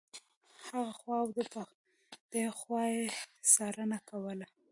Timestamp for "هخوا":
0.87-1.17